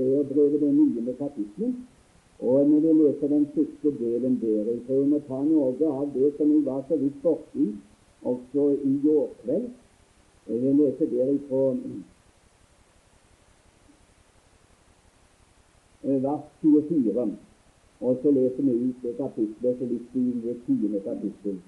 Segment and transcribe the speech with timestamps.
[0.00, 1.74] Hebreerbrevet, det niende kapitlet.
[2.40, 6.06] Og når vi leser den siste delen der, så tror vi må ta noe av
[6.14, 7.66] det som vi var så vidt borti
[8.22, 9.66] også i går kveld.
[10.48, 11.28] Jeg vil lese der
[16.02, 17.36] eh, vers 24,
[18.00, 21.60] og så leser vi ut det kapitlet så vidt i det tiende kapittel.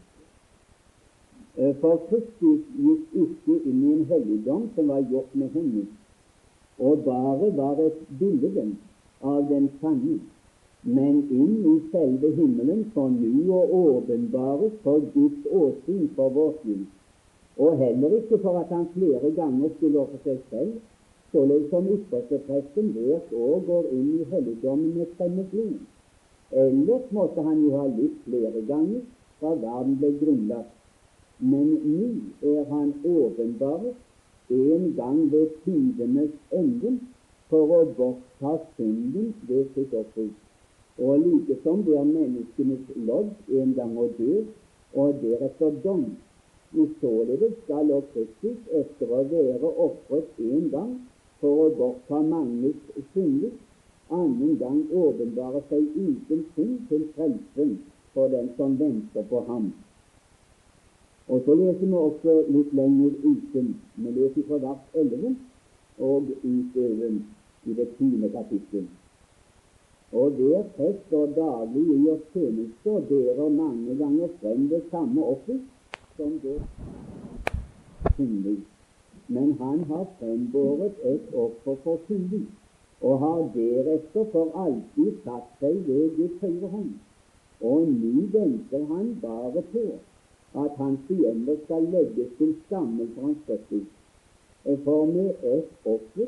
[1.56, 5.84] Eh, for Kristus gikk ikke inn i en helligdom som var gjort med henne,
[6.78, 8.68] og bare var et bilde
[9.22, 10.20] av den sanne
[10.82, 16.88] men inn i selve himmelen for nå å åpenbares for Guds åsyn for vårt skyld,
[17.62, 20.74] og heller ikke for at han flere ganger skulle ofre seg selv,
[21.30, 25.78] således som ypperstepresten hvert år går inn i helligdommen med fremmed blod.
[26.64, 29.04] Ellers måtte han jo ha litt flere ganger
[29.38, 30.74] fra verden ble grunnlagt.
[31.38, 32.08] Men nå
[32.56, 33.94] er han åpenbaret
[34.60, 36.96] en gang ved tidenes ende
[37.50, 40.30] for å bortta synden ved sitt offer
[40.98, 44.42] og likesom det er menneskenes lodd en gang å dø,
[44.94, 46.04] og deretter dom.
[47.00, 50.92] Således skal også Kristus, etter å være ofret én gang
[51.40, 52.80] for å bortta manges
[53.14, 53.54] synder,
[54.12, 57.74] annen gang åpenbare seg uten synd til frelsen
[58.12, 59.72] for den som venter på ham.
[61.28, 63.76] Og Så leser vi også litt lenger uten.
[63.96, 65.36] Vi leser fra vers 11
[65.98, 67.14] og utover
[67.66, 68.88] i det tiende kapittel.
[70.12, 75.60] Og der prest står daglig oss tjeneste og bærer mange ganger frem det samme offer
[76.16, 76.58] som det
[78.16, 78.58] syndig.
[79.28, 82.46] Men han har frembåret et offer for syndig,
[83.00, 86.92] og har deretter for alltid satt seg ved Guds høyre hånd.
[87.60, 89.86] Og nå venter han bare på
[90.54, 93.84] at hans fiender skal legges til skamme for hans fødsel.
[94.84, 96.26] For med ett offer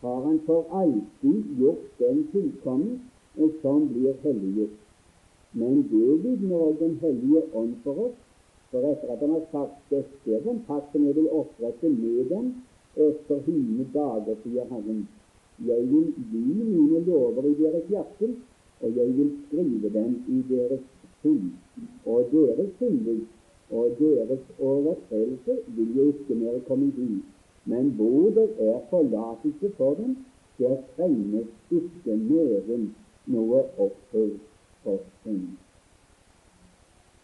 [0.00, 2.98] har han for alltid gjort den fullkomne
[3.36, 4.78] og som blir helliggjort.
[5.52, 8.16] Men det vitner også Den hellige ånd for oss.
[8.70, 12.48] For etter at han har sagt dette er den pakt jeg vil opprette med dem
[12.96, 15.06] etter hine dager, sier Herren.
[15.66, 18.28] Jeg vil gi mine lover i deres hjerte,
[18.80, 20.84] og jeg vil skrive dem i deres
[21.22, 21.52] sinn.
[22.04, 23.22] Og deres synder
[23.70, 27.22] og deres overtredelser vil jo ikke mer komme inn.
[27.64, 30.16] Men hvor det er forlatelse for dem,
[30.58, 32.94] der trenges ikke nøden
[33.26, 34.28] noe offer
[34.82, 35.48] for synd.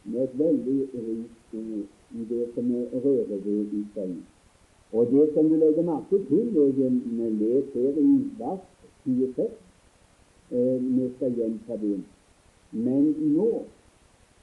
[0.05, 4.17] Med et veldig rikt ord i det som er rører ved i seg.
[4.93, 8.67] Og det som du legger merke til, når vi leser her i vers
[9.05, 9.47] 26
[10.51, 12.01] eh, Vi skal gjenta det.
[12.73, 13.49] Men nå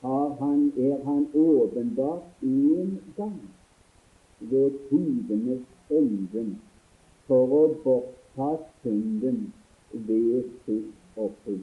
[0.02, 3.42] han, er han åpenbart én gang
[4.40, 6.62] ved tidenes enden
[7.28, 8.50] for å bortta
[8.84, 9.42] synden
[9.92, 11.60] ved sitt offer.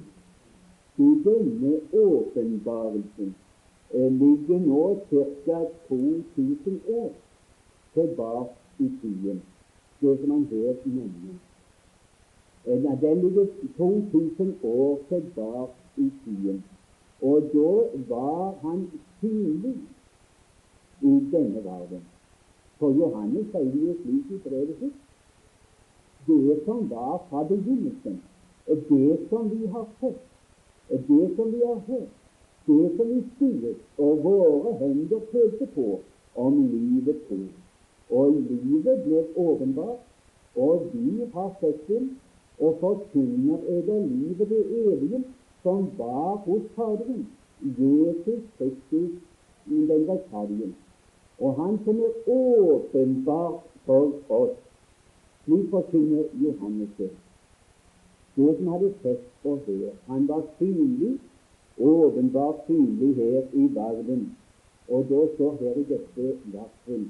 [0.97, 3.35] I denne åpenbarelsen
[3.95, 5.65] eh, ligger nå ca.
[5.89, 7.11] 2000 år
[7.95, 9.43] tilbake i tiden,
[10.01, 11.37] det som han her nevner.
[12.67, 16.65] Eh, den ligger 2000 år tilbake i tiden.
[17.23, 17.73] Og da
[18.09, 18.91] var han
[19.21, 19.77] synlig
[21.03, 22.05] i denne verden.
[22.79, 25.03] For Johannes sier jo slik i brevet sitt
[26.27, 28.23] det som var fra begynnelsen,
[28.67, 30.23] det som vi har sett,
[30.91, 32.15] det som vi har hørt,
[32.67, 36.01] det som vi skuet og våre hender følte på
[36.35, 37.47] om livet til.
[38.11, 40.03] Og livet ble åpenbart,
[40.57, 42.03] og vi har sett det
[42.59, 45.25] og forkynner over livet det evige
[45.67, 47.27] som var hos Faderen,
[47.61, 49.13] Jesus Kristus,
[49.67, 50.73] den rettferdige.
[51.43, 54.59] Og Han som er åpenbart for oss.
[55.45, 57.11] Slik forkynner Johannes det
[58.37, 60.01] det som hadde sett og hørt.
[60.07, 61.19] Han var synlig,
[61.79, 64.37] åpenbart synlig her i verden.
[64.89, 67.07] Og da står her i dette verset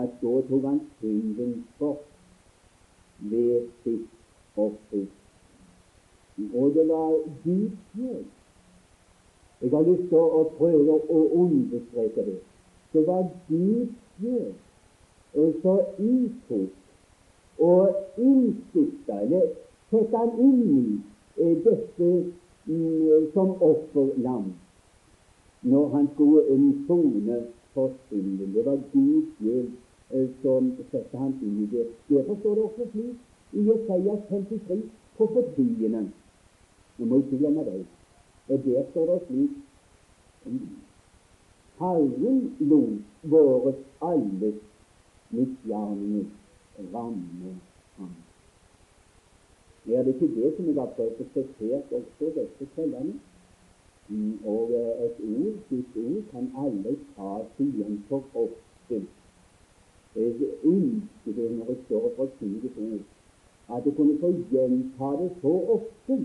[0.00, 2.04] at da tok han synden bort
[3.18, 4.06] ved sitt
[4.56, 5.08] offer.
[6.54, 8.24] Og det var Guds sjel.
[9.60, 12.38] Jeg har lyst til å prøve å understreke det.
[12.92, 13.96] Det var Guds
[15.30, 16.80] Og så uttok
[17.60, 19.46] og innsikta, eller
[19.90, 20.82] sette han inn i
[21.42, 22.08] eh, dette
[22.66, 24.50] mm, som offerlam
[25.62, 27.42] når han skulle en sone
[27.74, 28.54] for synden.
[28.54, 29.68] Det var Gud selv
[30.10, 31.86] eh, som satte han inn i det.
[32.08, 33.18] Derfor står det også slik
[33.52, 34.80] i Jesaja 53
[35.18, 36.06] profetiene.
[37.00, 37.86] Nå må ikke glemme det.
[38.52, 39.52] Og der står det slik
[41.80, 44.58] Herren lot våres alles
[45.30, 46.26] misgjerninger
[46.94, 47.54] ramme
[47.96, 48.10] ham.
[49.88, 53.14] Er det ikke det som jeg har prøvd å sitere også disse kveldene?
[54.44, 54.74] Og
[55.06, 57.32] et ord, ditt ord, kan alle ta
[57.64, 59.00] igjen for ofte.
[60.16, 63.08] Jeg ønsker det når jeg står for å si Guds ord,
[63.76, 66.20] at jeg kunne få gjenta det så ofte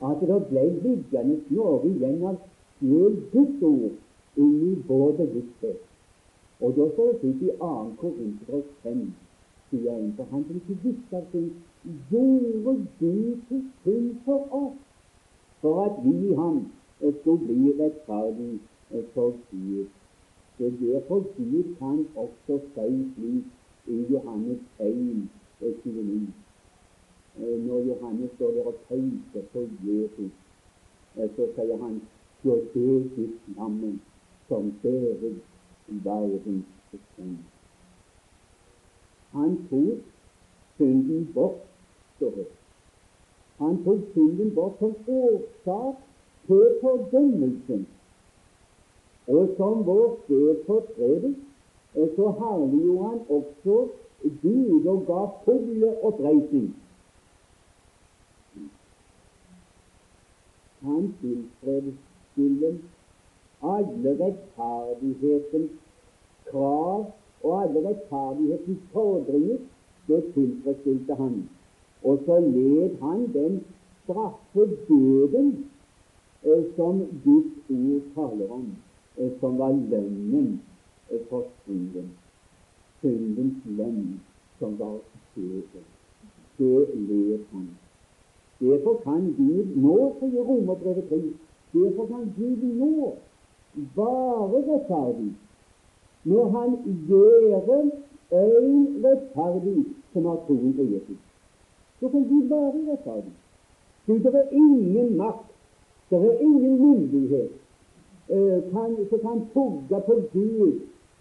[0.00, 2.40] at det ble liggende noe igjen av
[2.78, 3.94] sjøl Guds ord
[4.42, 5.80] inni vår bevissthet.
[6.60, 7.70] Og da står det slik i 2.
[8.00, 9.02] Korinter 5,
[9.70, 11.50] sier en, for han som ikke visste av ting,
[12.10, 14.78] gjorde Gud til synd for oss,
[15.60, 16.64] for at vi i ham
[17.20, 18.54] skulle bli rettferdig
[19.14, 19.86] for Gud.
[20.58, 23.44] Det er derfor Gud kan også si slik
[23.92, 25.28] i Johannes 1,
[25.60, 26.45] 29.
[27.42, 30.32] Eh, når Johannes står der og peker på Jesus,
[31.16, 31.98] eh, så sier han
[32.42, 34.00] så det ditt navn
[34.48, 35.34] som bærer
[35.88, 36.64] verdens
[37.16, 37.36] synd.
[39.32, 39.98] Han tok
[40.76, 41.58] synden bort,
[42.16, 42.46] står det.
[43.58, 46.00] Han tok synden bort som årsak
[46.46, 47.86] til fordømmelsen.
[49.26, 50.18] Og som vår
[50.66, 51.30] for eh,
[52.16, 53.78] så herliggjorde han også
[54.42, 56.74] Gud og ga full oppreisning
[60.86, 62.70] han tilfredsstille
[63.62, 65.70] alle rettferdighetens
[66.50, 67.12] krav
[67.42, 69.58] og alle rettferdighetens fordringer.
[70.06, 71.48] Det tilfredsstilte han.
[72.02, 73.64] Og så led han den
[74.04, 75.48] straffe døden
[76.44, 78.66] eh, som Guds ord taler om,
[79.16, 80.60] eh, som var lønnen
[81.10, 82.12] eh, for synden.
[83.00, 84.20] Syndens lønn,
[84.58, 84.98] som var
[85.34, 85.90] døden.
[86.58, 87.68] Det led han.
[88.60, 91.16] Derfor kan Gud nå, sier Romerbrevet 3,
[91.72, 93.14] derfor kan Gud nå
[93.96, 95.32] være rettferdig
[96.24, 96.70] når Han
[97.08, 97.82] gjør
[98.32, 101.20] en rettferdig som har troen på Jesus.
[102.00, 103.34] Så kan Gud være rettferdig.
[104.06, 105.52] Du, det er ingen makt,
[106.10, 107.50] det er ingen myndighet
[108.30, 110.72] uh, kan, som kan tugge på Gud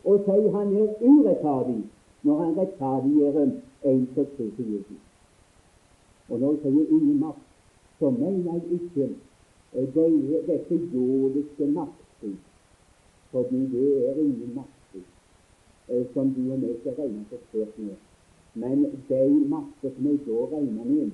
[0.06, 1.82] og si han er urettferdig
[2.24, 5.02] når han rettferdiggjør en som tror på Jesus.
[6.30, 7.46] Og når jeg sier ingen makt,
[8.00, 9.10] så mener jeg ikke
[9.76, 12.34] det, dette jordiske makter,
[13.32, 15.04] fordi det er ingen makter
[15.90, 17.96] eh, som du og meg skal regne så med.
[18.56, 21.12] Men de makter som jeg da regner med,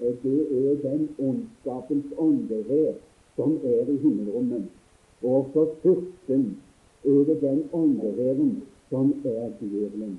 [0.00, 2.92] eh, det er den ondskapens åndevær
[3.36, 4.68] som er i himmelrommet,
[5.22, 6.58] og også fyrsten
[7.06, 10.18] over den åndeværen som er djevelen.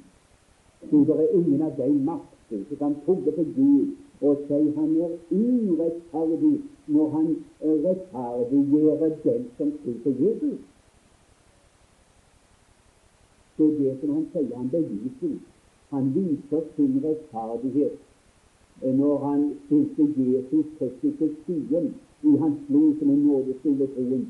[0.89, 4.91] Så det er ingen av de makter som kan pugge på Gud og sier han
[5.05, 6.53] er urettferdig
[6.95, 7.25] når han
[7.85, 10.61] rettferdiggjør den som tror på Jesus.
[13.57, 15.35] Det er det som han sier han beviser.
[15.89, 17.99] Han viser sin rettferdighet
[19.01, 21.83] når han stilte Jesus Kristus til side
[22.23, 24.25] i hans blod som en nådestol troen,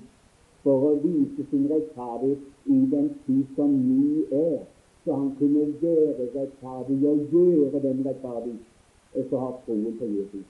[0.65, 4.59] for å vise sin rettferdighet i den tid som nå er,
[5.05, 8.59] så han kunne være rettferdig og gjøre den rettferdig
[9.13, 10.45] som har troen på Jesus.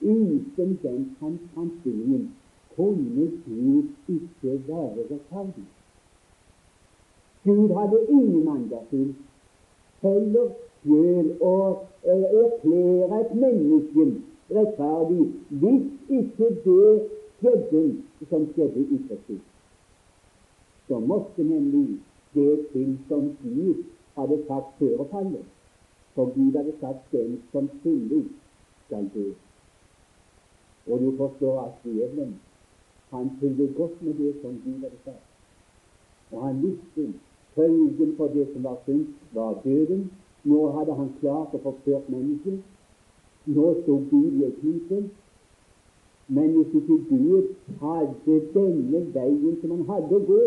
[0.00, 2.30] Uten den framstillingen
[2.76, 5.66] kunne Gud ikke være rettferdig.
[7.44, 9.14] Gud hadde ingen mandagsfyll
[10.02, 10.48] heller
[10.82, 11.54] sjøl å
[12.04, 14.06] erklære et menneske
[14.50, 15.26] rettferdig
[15.62, 16.94] hvis ikke det
[17.38, 17.84] skjedde
[18.30, 19.42] som skjedde i Kristus.
[20.88, 21.98] Så måtte nemlig
[22.34, 23.84] det til som Gud
[24.18, 25.53] hadde sagt før fallet.
[26.14, 28.24] For Gud hadde sagt 'den som synder,
[28.86, 29.32] skal dø'.
[30.90, 32.34] Og du forstår at djevelen
[33.10, 35.26] han fulgte godt med det som Gud hadde sagt.
[36.32, 37.14] Og han visste
[37.54, 40.10] følgen for det som var synd, var døden.
[40.44, 42.58] Nå hadde han klart å forføre mennesket.
[43.46, 45.10] Nå sto Gud i et hinsel.
[46.28, 50.46] Men hvis ikke Gud hadde denne veien som han hadde å gå,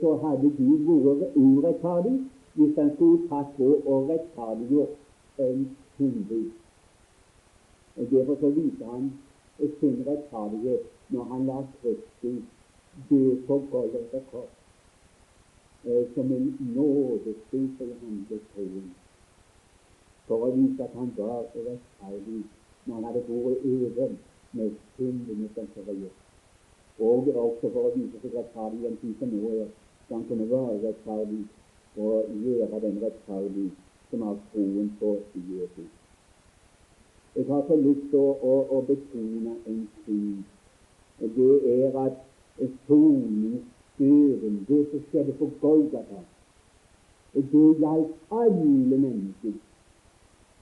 [0.00, 2.16] så hadde Gud vært urettferdig
[2.54, 4.96] hvis han på og rettferdiggjort
[5.38, 6.46] en syndig.
[7.96, 9.12] Og Derfor så viser han
[9.80, 12.42] sin rettferdighet når han lar Kristus
[13.10, 14.52] dø på Golgata kors
[15.84, 18.90] eh, som en nådestol i han ble troen.
[20.26, 22.42] For å vise at han var rettferdig
[22.84, 24.18] når han hadde vært øven
[24.52, 26.10] med syndene som forrige.
[26.98, 29.68] Og også for å vise seg rettferdig i en tid som nå er,
[30.06, 31.44] så han kunne være rettferdig
[31.96, 33.70] og gjøre den rettferdig
[34.10, 35.90] som har troen på Jesus.
[37.36, 40.44] Jeg har så lyst til å, å, å betone en ting.
[41.20, 42.18] Det er at
[42.86, 46.20] soningsdøren, det som skjedde på Golgata,
[47.32, 49.56] det gjaldt alle mennesker.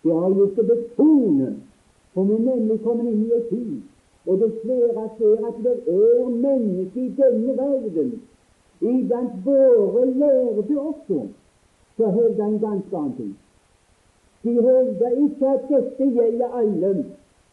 [0.03, 1.51] Det har lyst til å betone
[2.11, 3.75] For vi er nemlig kommet inn i en tid,
[4.27, 8.09] og det sværeste ser at det er mennesker i denne verden,
[8.81, 11.29] iblant våre lærde også,
[11.97, 13.39] så hevder en ganske annen ting.
[14.43, 16.93] De hevder ikke at dette gjelder alle,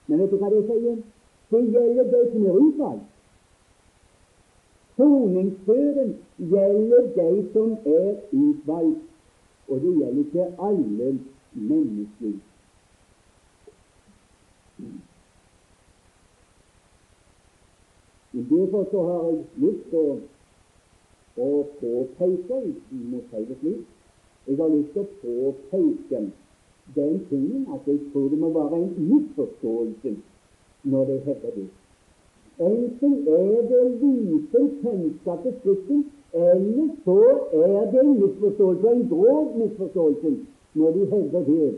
[0.07, 0.97] men vet du hva de sier?
[1.51, 3.07] Det gjelder de som er utvalgt.
[4.97, 9.03] Soningsføren gjelder de som er utvalgt,
[9.67, 11.19] og det gjelder ikke alle
[11.51, 12.37] mennesker.
[18.33, 20.17] Derfor så har jeg lyst til å,
[21.37, 23.85] å påpeke, si det slik,
[24.47, 26.21] jeg har lyst til å påpeke
[26.95, 30.13] den tingen at jeg tror det må være en misforståelse
[30.87, 31.65] når de hevder det.
[32.67, 37.17] Enten er det liten kjennskap til Skriften, eller så
[37.63, 40.31] er det en misforståelse, en grov misforståelse,
[40.73, 41.69] når de hevder det,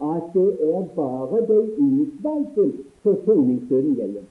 [0.00, 2.68] at det er bare de utvalgte
[3.02, 4.26] for soningsdøden gjelder.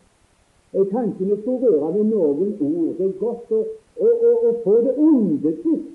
[0.91, 2.95] Kanskje vi skulle røre ved noen ord.
[2.97, 3.63] Det er godt å,
[3.99, 5.93] å, og, og få det undertrykt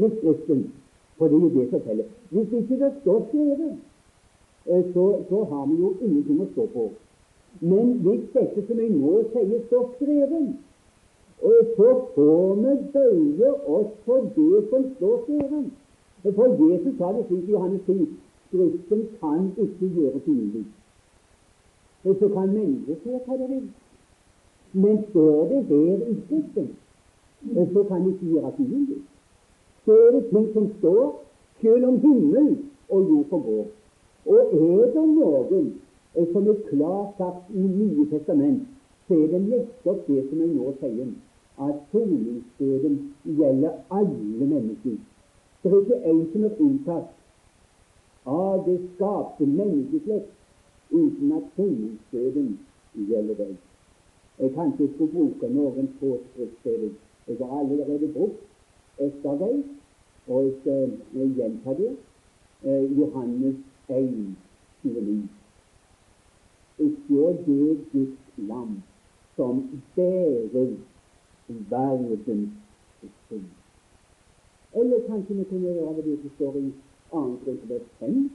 [0.00, 0.62] med Skriften,
[1.18, 2.12] for det er jo det som teller.
[2.34, 3.74] Hvis ikke det står skrevet,
[4.66, 6.88] eh, så, så har vi jo ingenting å stå på.
[7.60, 10.54] Men hvis dette som jeg nå sier, står skrevet,
[11.44, 15.72] så får vi bøye oss for det som står skrevet.
[16.24, 18.06] For Jesus sa det slik i Johannes 10
[18.48, 20.64] Skriften kan ikke gjøres umulig.
[22.04, 23.68] Så kan mennesker ta det de vil.
[24.72, 26.68] Men står det der i Skriften,
[27.52, 29.00] så kan det ikke gjøres umulig.
[29.84, 31.24] Så er det ting som står,
[31.60, 32.58] selv om himmel
[32.88, 33.66] og jord forgår.
[34.26, 35.72] Og er det noen
[36.32, 38.62] som er klart sagt i Nye testament,
[39.08, 41.10] så er det nettopp det som jeg nå sier,
[41.66, 44.96] at soningsdøden gjelder alle mennesker.
[45.62, 47.12] Det er ikke en som er unntatt
[48.26, 50.32] av det skapte menneskeslekt
[50.90, 52.58] uten at soningsdøden
[53.08, 53.56] gjelder deg.
[54.38, 56.18] Jeg kanskje skulle bruke noen få.
[57.28, 58.40] Jeg har allerede brukt
[58.98, 59.24] ett
[60.26, 60.92] og jeg skal
[61.36, 61.96] gjenta det.
[62.62, 63.56] Eh, Johannes
[63.88, 64.36] 1,
[64.82, 65.28] 29.
[66.76, 66.84] Se
[67.46, 68.82] det Guds lam
[69.36, 70.76] som bærer
[71.48, 72.50] verdens
[73.28, 73.50] synd.
[74.74, 76.72] Eller kanskje vi kunne gjøre det som står i
[77.10, 77.20] 2.
[77.44, 78.30] Korinterbrev 5,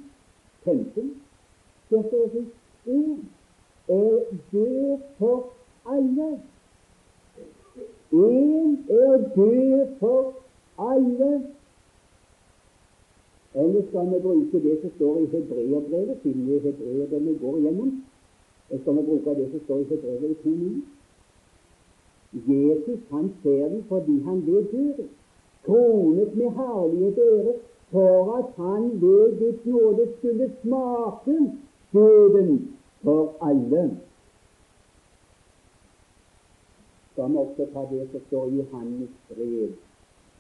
[0.63, 1.21] 15.
[1.89, 2.45] Der står det
[3.87, 4.19] er
[4.51, 5.49] død for
[5.85, 6.39] alle.
[8.11, 10.33] En er død for
[10.77, 11.47] alle.
[13.55, 17.57] Eller skal vi bruke det som står i Hebreerbrevet, siden det er hebreerbrevet vi går
[17.57, 18.03] igjennom?
[18.81, 20.81] Skal vi bruke det som står i Hebreerbrevet 2.9?
[22.33, 25.03] Jesus han ser vi fordi han ble død,
[25.65, 27.53] kronet med herlighet og ære,
[27.91, 31.51] for at han ved Guds nåde skulle smake
[31.93, 33.97] døden for alle.
[37.27, 39.71] Vi også ta det som står i Johannes brev,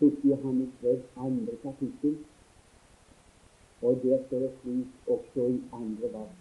[0.01, 0.19] 1.
[0.23, 2.17] Johannes brev, andre kapittel.
[3.81, 6.37] Og der står det slik også i andre vers.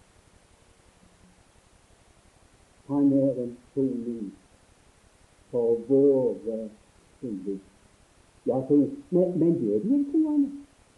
[2.86, 4.32] Han er en soning
[5.50, 6.68] for våre
[7.20, 7.58] synder.
[8.46, 10.50] Ja, men, men det er de troende.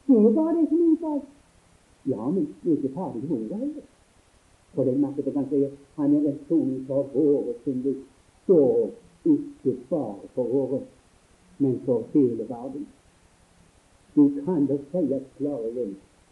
[0.06, 1.26] Det er bare det som utvalgt.
[2.06, 3.82] Ja, men det er ikke ferdig med ordet heller.
[4.75, 5.64] For den måten kan si
[5.97, 7.94] han er en soning for våre synder.
[8.47, 8.88] Så
[9.24, 10.86] ikke bare for året,
[11.58, 12.86] men for hele verden.
[14.16, 15.88] Du kan da sies klarere.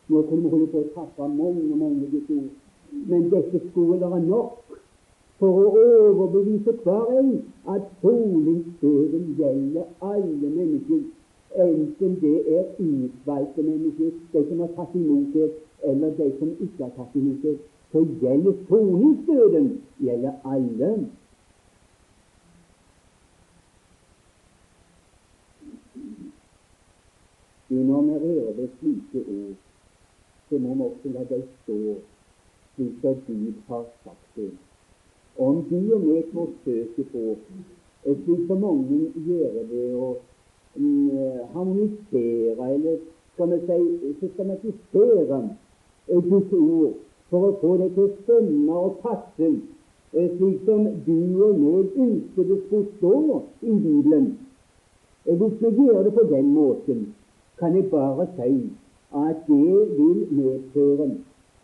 [0.09, 2.49] Nå kunne vi holde på å traffe mange, mange Guds ord,
[3.11, 4.79] men dette skulle være nok
[5.39, 7.31] for å overbevise hver en
[7.71, 11.05] at soningsdøden gjelder alle mennesker,
[11.65, 15.51] enten det er utvalgte mennesker, de som har tatt imot det,
[15.87, 17.55] eller de som ikke har tatt imot det.
[17.93, 19.71] Så gjelder soningsdøden
[20.03, 20.91] gjelder alle.
[27.71, 29.57] Når vi hører slike ord,
[30.49, 31.77] så må vi også la dem stå
[32.79, 34.51] slik som Gud har sagt det.
[35.39, 37.37] Om du og vi forsøker på,
[38.05, 40.15] slik som mange gjør det, å
[40.77, 41.11] mm,
[41.53, 42.97] harmonisere eller
[43.35, 45.43] skal vi si systematisere
[46.09, 46.97] Guds ord
[47.31, 49.53] for å få det til å stemme og passe
[50.11, 54.29] slik som du og jeg ønsker det skulle stå i Bibelen.
[55.25, 57.09] Hvis vi gjør det på den måten,
[57.59, 58.71] kan jeg bare si
[59.15, 61.11] at det vil medføre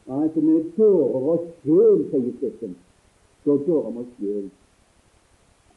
[0.06, 2.76] at vi dårer oss sjøl, sier Skriften.
[3.44, 4.48] Så dårer vi oss sjøl.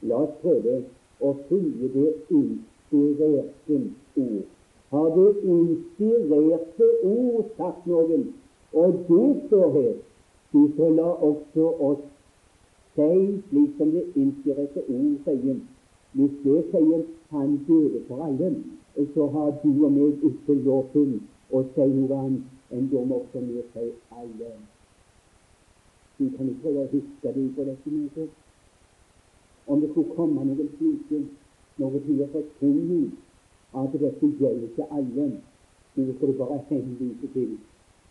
[0.10, 0.82] La oss prøve
[1.22, 2.10] å følge det
[2.40, 3.80] inspirerte
[4.24, 4.44] ord.
[4.92, 8.28] Har det inspirerte ord sagt noen?
[8.74, 9.96] Og det står her
[10.52, 12.04] Du så la også oss
[12.96, 15.58] si slik som det inspirerte ord sier.
[16.14, 18.54] Hvis det sier Han døde for alle,
[19.14, 21.20] så har du og meg ikke lov til
[21.54, 23.86] å si noe annet enn da må også vi si
[24.22, 24.52] alle.
[26.18, 28.32] Du kan ikke prøve å huske deg på dette møtet.
[29.68, 31.20] Om det skulle komme noen slike
[31.78, 33.12] noe tider forkynning
[33.78, 35.28] at dette gjelder ikke alle,
[35.94, 37.54] så skal du bare henvise til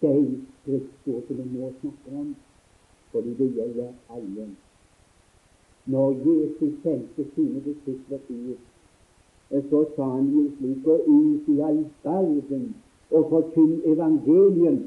[0.00, 2.30] de Kristus, som vi nå snakker om,
[3.10, 4.48] fordi det gjelder alle.
[5.86, 8.75] Når Jesus sendte sine disipler ut,
[9.50, 12.74] så sa han jo slik Gå ut i all verden
[13.10, 14.82] og forkynn evangeliet.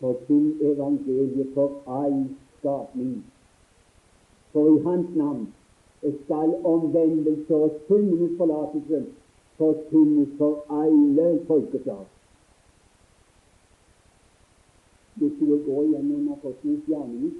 [0.00, 2.24] Forkynn evangeliet for all
[2.58, 3.24] skapning.
[4.52, 5.46] For i Hans navn
[6.24, 9.04] skal omvendelse og syndenes forlatelse
[9.56, 12.04] forkynnes for alle folkeslag.
[15.14, 17.30] Hvis du vil gå gjennom Apostlenes gjerninger,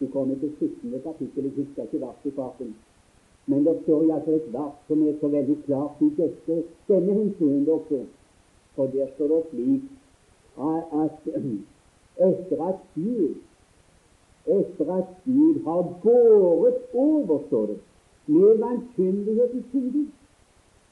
[0.00, 1.00] du kommer til 17.
[1.02, 2.74] kapittel, jeg husker ikke vers i farten.
[3.48, 7.72] Men det står iallfall et vers som er så veldig klart i dette, denne henseende
[7.72, 8.02] også.
[8.76, 9.82] For der står det slik
[10.98, 11.28] at
[12.28, 13.38] etter at Gud
[14.48, 17.78] etter at Gud har båret over, står det,
[18.26, 20.06] med vanskyndighetens side,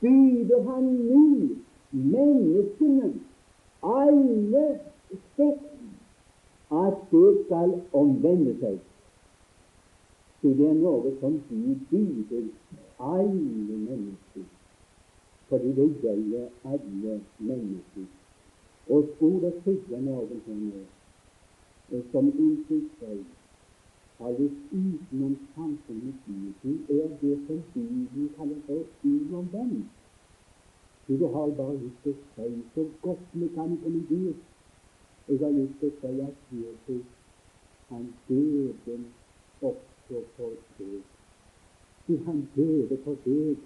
[0.01, 1.49] byder han nå
[1.91, 3.13] menneskene,
[3.83, 4.67] alle
[5.35, 5.73] slekt,
[6.73, 8.79] at det skal omvende seg
[10.43, 12.43] det er noe som Gud byr
[12.99, 14.45] alle mennesker,
[15.49, 18.07] fordi det gjelder alle mennesker.
[18.89, 20.85] Og skulle sitte noen her
[21.91, 23.25] nå som ikke seg
[24.19, 26.15] lyst utenom samfunnet
[26.63, 29.89] Gud, er det som Bibelen kaller for uomvendt.
[31.09, 34.41] Du har bare lyst til å si så godt vi kan om Gud.
[35.29, 37.05] Jeg har lyst til å si at Jesus,
[37.91, 38.99] han døde
[39.63, 41.03] opp også for deg.
[42.07, 43.57] Du, han døde for deg,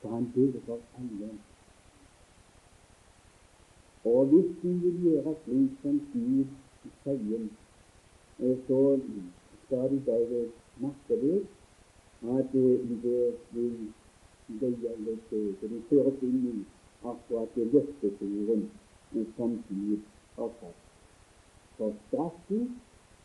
[0.00, 1.30] for han døde for alle.
[4.04, 6.44] Og hvis du vil gjøre slik som Gud
[7.04, 7.46] sier,
[8.66, 8.82] så
[9.64, 10.42] skal du bare
[10.80, 11.46] merke deg
[12.38, 13.22] at det
[13.52, 13.88] vil
[14.48, 15.82] det gjelder det.
[15.90, 16.56] Føres inn i
[17.04, 18.64] akkurat det løftesorden
[19.36, 19.98] som Gud
[20.36, 20.84] har sagt.
[21.76, 22.64] For straffen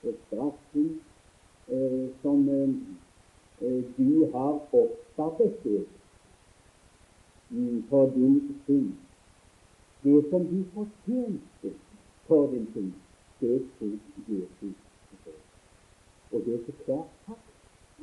[0.03, 0.89] og straffen
[2.21, 2.69] som eh,
[3.67, 5.87] eh, du har opparbeidet
[7.89, 8.91] for din synd.
[10.03, 11.69] Det som du fortjente
[12.27, 12.93] for din synd,
[13.39, 14.75] det tok Jesus
[16.31, 17.49] Og det er så klart sagt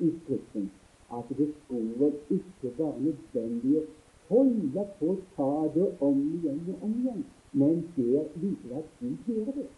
[0.00, 0.70] i Skriften
[1.12, 3.84] at det skulle ikke være nødvendig å
[4.28, 9.08] holde på å ta det om igjen og om igjen, men der viser at du
[9.26, 9.68] gjør det.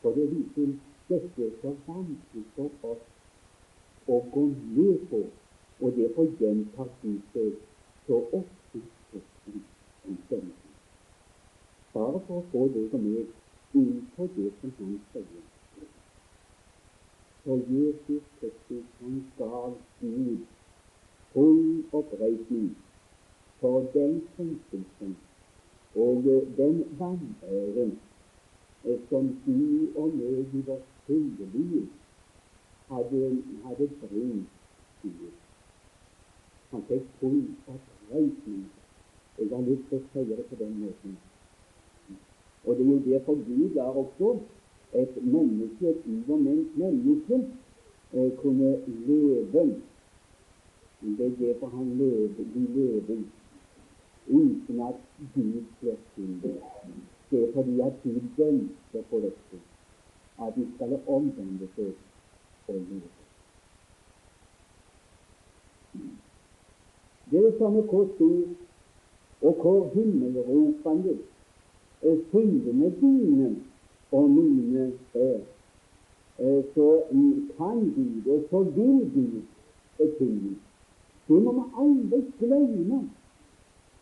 [0.00, 0.72] For det viser
[1.10, 3.19] dette er så vanskelig for oss
[4.06, 4.44] å gå
[4.76, 5.20] med på,
[5.80, 7.52] og det får de seg
[8.06, 8.82] så ofte
[10.08, 10.56] om denne.
[11.92, 15.46] Bare for å få deg og meg inn på det som han sier.
[17.44, 20.46] For Jesus Kristus, han gav Gud
[21.32, 22.70] full oppreisning
[23.60, 25.16] for den krenkelsen
[25.94, 26.24] og
[26.56, 27.96] den vanæren
[29.08, 31.88] som du og meg i vårt syndeliv
[32.90, 34.46] hadde, hadde brun
[35.02, 35.32] hud.
[36.70, 38.64] Han fikk full oppreisning.
[39.38, 41.18] Jeg har lyst til å si det på den måten.
[42.64, 44.32] Og det er jo derfor Gud er også
[45.00, 47.38] et menneske, et uomvendt menneske,
[48.12, 48.70] eh, kunne
[49.06, 49.64] leve.
[51.00, 53.22] Det er derfor han lever, de lever
[54.28, 55.00] uten at
[55.34, 56.56] Gud slår til det.
[57.32, 59.58] Er fordi at Gud venter på dette,
[60.42, 61.94] at de skal omvende seg
[62.74, 63.10] jord.
[67.30, 68.42] Det er det samme hvor stor
[69.42, 71.18] og hvor himmelropende
[72.30, 73.56] syndene dine
[74.12, 75.38] og mine er.
[76.74, 77.02] Så
[77.56, 79.40] kan Gud, og så vil Gud
[80.18, 80.56] tilgi.
[81.28, 83.10] Det må vi aldri glemme.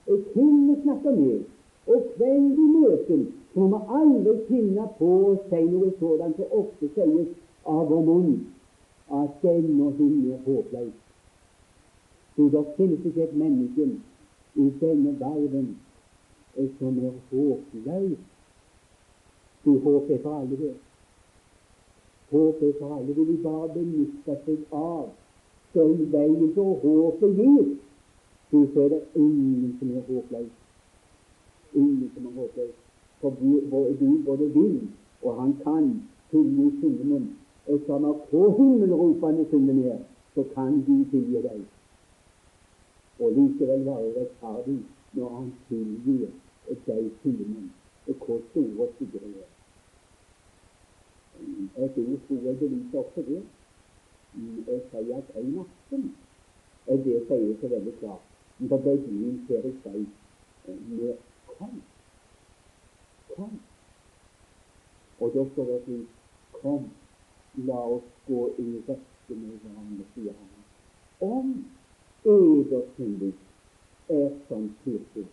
[0.06, 1.40] Hvem vi snakker med,
[1.86, 6.54] og hvem vi møter, så må vi aldri finne på å si noe sådant som
[6.60, 7.34] ofte sies
[7.66, 8.38] av vår munn
[9.10, 10.92] at den og hun er håpløs.
[12.36, 13.86] For det finnes ikke et menneske
[14.54, 15.76] i denne verden
[16.78, 18.18] som er håpløs.
[19.64, 20.74] Du håp er for alle.
[22.30, 23.14] Håp er for alle.
[23.14, 25.08] Vil de bare benytte seg av
[25.74, 27.74] den veien som håpet gir,
[28.50, 30.54] så er det ingen som er håpløs.
[31.74, 32.76] Ingen som er håpløs.
[33.20, 33.30] For
[34.00, 34.80] du både vil
[35.22, 36.70] og han kan tilgi
[37.68, 37.86] syndene.
[37.86, 39.98] Som er få himmelropende synder ned,
[40.34, 41.60] så kan du tilgi deg.
[43.20, 44.80] Og likevel være rettferdig
[45.12, 46.28] når han tilgir
[46.86, 47.68] deg syndene.
[48.06, 49.48] Hvor store og er.
[51.84, 53.42] Et ord tror jeg beviser også det.
[54.66, 56.14] Jeg sier at en aften
[56.88, 58.24] Det sier så veldig klart.
[58.58, 60.06] Ble byen ser jeg si
[60.88, 61.16] med
[61.58, 61.82] Kom.
[63.36, 63.60] Kom.
[65.20, 66.08] Og da står det slik
[66.62, 66.88] Kom,
[67.66, 70.48] la oss gå i rette med hverandre, sier han.
[71.20, 71.64] Om
[72.24, 73.32] eder
[74.08, 75.26] er som purpur,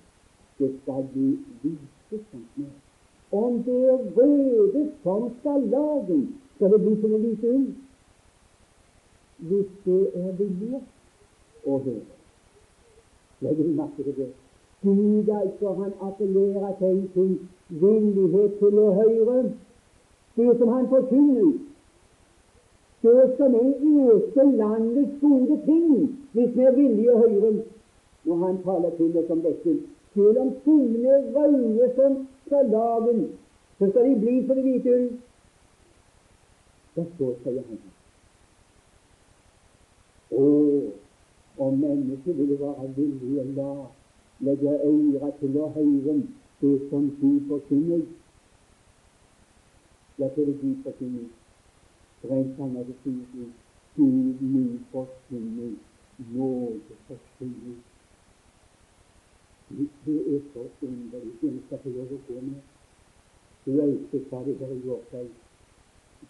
[0.60, 1.30] det skal bli
[1.62, 2.70] hvite som snø.
[3.32, 7.68] Om det er røde som skal lagen, skal det bli som en hvit ull.
[9.38, 10.82] Hvis det er vilje
[11.66, 12.16] å høre.
[13.44, 14.32] Legger du merke til det?
[14.86, 17.38] Gud altså, han appellerer til en ting
[17.70, 19.40] villighet til å høre.
[20.36, 21.56] Det som han forkynner.
[23.06, 23.74] Det som en
[24.10, 25.90] øke landets gode ting
[26.34, 27.52] hvis vi er villige og høre
[28.26, 29.74] når han taler til oss om dette.
[30.14, 32.16] Selv om fuglene røyer som
[32.48, 33.20] fra dagen,
[33.80, 35.06] så skal de bli for det hvite ull.
[36.96, 37.80] Det står, sier han.
[40.42, 40.44] Å,
[41.68, 43.72] om mennesket ville være villig å la
[44.50, 46.20] legge øra til å høre
[46.62, 48.06] det som Gud forkynner.
[50.20, 51.34] Ja, til det Gud forkynner.
[52.28, 53.50] Sang av det sier
[53.96, 55.74] Gud min forkynner,
[56.34, 57.76] nåde forkynner.
[60.06, 61.34] Det er så underlig.
[61.42, 62.64] Det skal få lov å gå med.
[63.66, 65.30] Du ønsker det for å gjøre seg.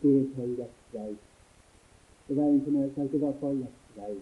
[0.02, 1.16] Det er for lett vei.
[2.28, 4.14] Det var en som sa at det var for lett vei.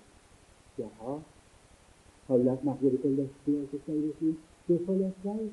[0.77, 1.17] Jaha,
[2.27, 4.39] har du lagt merke til hvor lett det er si det slik?
[4.67, 5.51] Det er vei.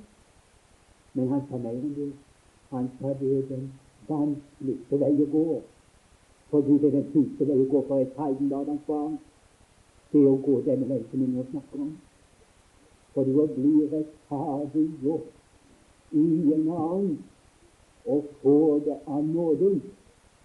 [1.14, 2.12] Men han sa mer enn det.
[2.70, 3.68] Han sa det er den
[4.08, 5.60] vanskeligste vei å gå.
[6.50, 9.18] Fordi det er den tyngste vei å gå for et Heidenladans barn.
[10.12, 11.92] Det å gå denne vei som vi nå snakker om.
[13.14, 15.28] For du å bli rettferdiggjort
[16.12, 17.18] i en annen
[18.10, 19.82] og få det av nåden.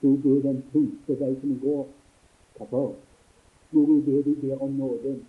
[0.02, 1.86] Det er den tyngste vei som går.
[2.58, 2.94] Hvorfor?
[3.74, 5.26] Jo, i det du ber om nåden,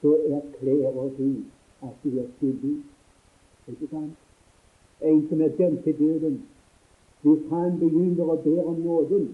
[0.00, 1.28] så erklærer du
[1.82, 2.76] at du er skyldig.
[3.68, 4.16] Ikke sant?
[5.00, 6.42] En som er dømt til døden,
[7.22, 9.28] hvis han begynner å be om nåden,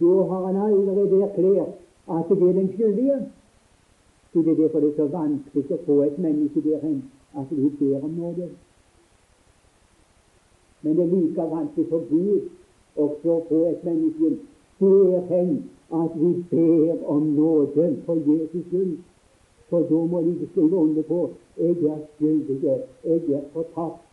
[0.00, 1.74] da har han allerede erklært
[2.10, 3.18] at det er den skyldige.
[4.32, 7.02] Så det er derfor det er så vanskelig å få et menneske derhen
[7.38, 8.48] at vi ber om nåde.
[10.82, 12.40] Men det er like vanskelig for Gud
[12.96, 14.30] også å få et menneske
[14.80, 15.54] derhen
[16.02, 18.98] at vi ber om nåde for Jesus skyld.
[19.70, 22.62] For da må de skrive under på jeg er skyldig,
[23.04, 24.06] jeg er fortapt.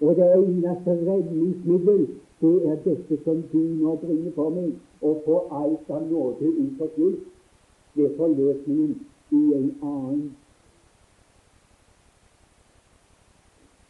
[0.00, 2.08] Og det eneste redningsmiddel,
[2.44, 7.96] det er dette som du nå bringer for meg, å få alt av nåde uforskyldt
[7.96, 8.94] ved forløsningen
[9.38, 10.24] i en annen.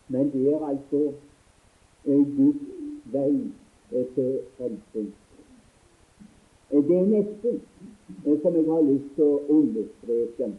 [0.08, 1.02] Men det er altså
[2.04, 2.64] Guds
[3.12, 3.30] vei
[4.14, 5.06] til frelse.
[6.70, 7.56] Det neste
[8.42, 10.52] som jeg har lyst til å understreke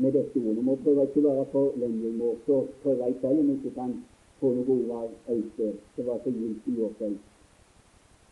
[0.00, 3.42] med dette ordet Må prøve ikke å være for lenge, må så prøver jeg selv
[3.42, 3.92] om jeg ikke kan
[4.40, 7.18] få noe ord av Øystein, Det var så gildt i år selv.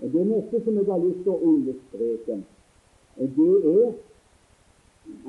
[0.01, 2.39] Det neste som jeg har lyst til å understreke,
[3.19, 3.95] det er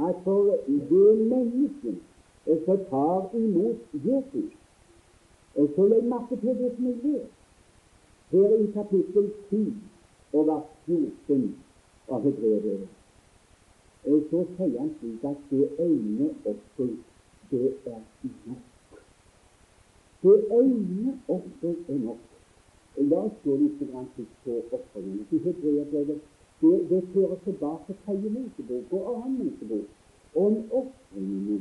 [0.08, 1.98] at for det mennesket
[2.66, 4.52] som tar imot Jesus
[5.56, 7.32] Så legg merke til det som jeg vet
[8.32, 9.66] her i kapittel 10
[10.34, 11.56] og vers 14
[12.10, 12.96] av Hebreerbrevet
[14.04, 16.92] så sier han slik at det ene offer,
[17.52, 18.00] det er
[18.48, 18.64] nok.
[20.24, 22.29] Det ene offer er nok.
[23.00, 23.80] La oss gå litt
[24.44, 25.24] på ofrene.
[25.32, 26.20] I Hebreerbrevet
[26.62, 29.86] det, det fører tilbake til tredje Mosebok og annen Mosebok
[30.36, 31.60] om ofringene.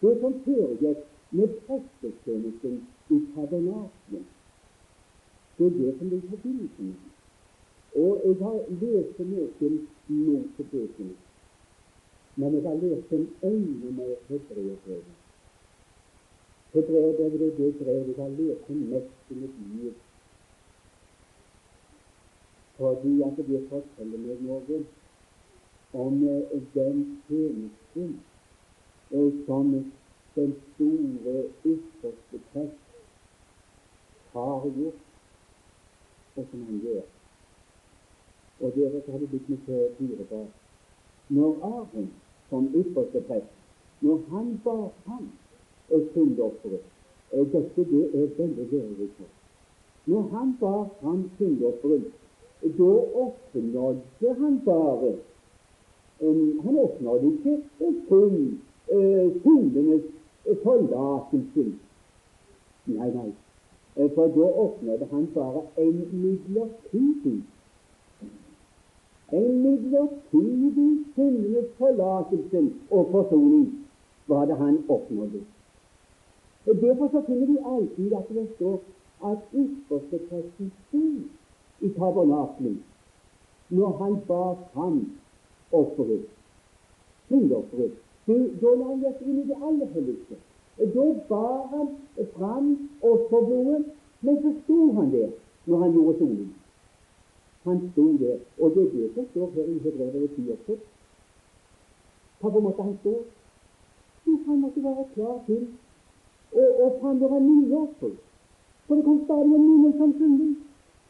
[0.00, 1.02] Det som foregikk
[1.36, 2.78] med prestetjenesten
[3.10, 4.30] i tabernaklet,
[5.58, 6.94] Det er det som det er i med.
[7.96, 9.76] Og jeg har lest noen
[10.08, 11.12] Mosebøker,
[12.36, 15.20] men jeg har lest den ene med hebreerbrevet.
[16.72, 19.94] Hebreerbrevet er det brevet jeg har lest mest i mitt liv.
[22.76, 24.80] Fordi at det forteller meg noe
[26.04, 28.14] om eh, den tjenesten
[29.46, 29.74] som
[30.34, 32.80] den store ytterste prest
[34.34, 35.04] har gjort,
[36.34, 37.04] og som han gjør
[38.60, 40.52] og dere har det blitt med til dyrebart.
[41.28, 42.10] Når Aron
[42.48, 43.50] som ypperste prest,
[44.00, 45.30] når han bar fram
[45.88, 46.90] syndeofferet
[47.34, 49.22] Dette det er veldig lærerikt.
[50.06, 52.12] Når han bar fram syndofferet,
[52.78, 52.90] da
[53.24, 55.14] oppnådde han bare
[56.20, 57.62] um, Han oppnådde ikke
[58.08, 58.60] kun
[58.92, 60.02] uh, syndenes
[60.62, 61.64] forlatelse.
[62.84, 63.32] Nei, nei.
[63.96, 67.42] Eh, for da oppnådde han bare en midlertidig
[69.32, 73.86] en midlertidig syndenes forlatelse og forsoning
[74.26, 75.40] var det han oppnådde.
[76.66, 78.80] Derfor så finner vi alltid at det står
[79.24, 81.02] at ypperstepresten sto
[81.80, 82.82] i tabernakelen
[83.68, 85.12] når han bar fram
[85.72, 86.26] offeret,
[87.28, 87.92] syndofferet.
[88.26, 90.36] Da la han dette inn i det aller helligste.
[90.78, 91.88] Da bar han
[92.36, 92.68] fram
[93.02, 93.84] offerblodet,
[94.20, 95.30] men så sto han der
[95.66, 96.52] når han gjorde soning.
[97.64, 100.76] Han sto der, og det er det som står her i Hebrevet 10 også.
[102.40, 103.14] Hvorfor måtte han stå?
[104.26, 105.62] Jo, han måtte være klar til
[106.52, 108.12] å, å frambære nye offer.
[108.86, 110.50] For det kom stadig en ny som syndig.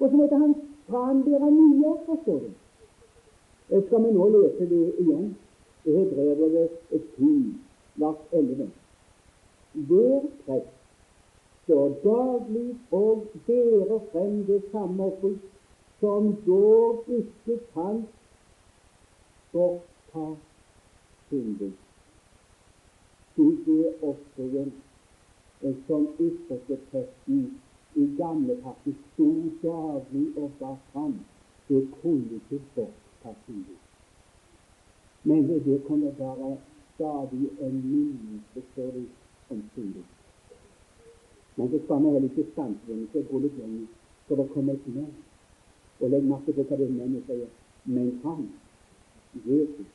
[0.04, 0.54] Og så måtte han
[0.88, 2.50] frambære nye forstår du.
[3.86, 5.30] skal vi nå lese det igjen?
[5.84, 6.68] I Hebrevet
[7.16, 7.28] 10,
[8.02, 8.66] vers 11.
[9.72, 10.74] Hver prest
[11.62, 15.34] står daglig og bærer frem det samme offer
[16.00, 18.04] som dog ikke kan
[19.52, 20.26] bortta
[21.28, 21.76] synden.
[23.36, 24.72] Det offeret
[25.86, 27.60] som ypperste presten
[28.24, 29.30] gamle partiet sto
[29.62, 31.14] daglig og bar fram,
[31.68, 32.60] det kunne ikke
[33.44, 33.78] synden.
[35.24, 36.56] Men ved det kom det bare
[36.94, 37.76] stadig en
[38.54, 39.08] det,
[39.50, 40.04] om synden.
[41.56, 43.86] Men det skal vi heller ikke stanse den, så gå litt lenger,
[44.26, 45.12] for det kommer et men.
[46.00, 47.50] Og legg merke til hva det mennet sier.
[47.84, 48.48] Men han,
[49.44, 49.90] Jesus,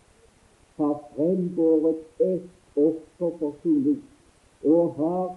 [0.77, 4.01] har frembåret et offer for synden
[4.63, 5.35] og har